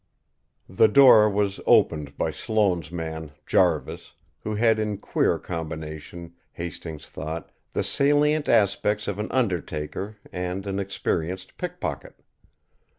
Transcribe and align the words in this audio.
The 0.67 0.87
door 0.87 1.29
was 1.29 1.59
opened 1.67 2.17
by 2.17 2.31
Sloane's 2.31 2.91
man, 2.91 3.33
Jarvis, 3.45 4.13
who 4.39 4.55
had 4.55 4.79
in 4.79 4.97
queer 4.97 5.37
combination, 5.37 6.33
Hastings 6.53 7.05
thought, 7.07 7.51
the 7.73 7.83
salient 7.83 8.49
aspects 8.49 9.07
of 9.07 9.19
an 9.19 9.27
undertaker 9.31 10.17
and 10.33 10.65
an 10.65 10.79
experienced 10.79 11.55
pick 11.55 11.79
pocket. 11.79 12.15